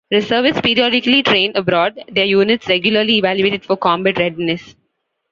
[0.09, 4.75] Reservists periodically train abroad, their units regularly evaluated for combat readiness.